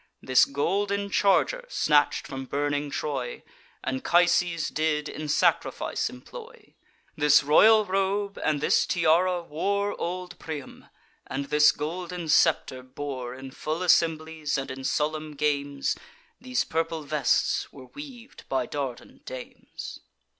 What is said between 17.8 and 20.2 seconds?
weav'd by Dardan dames."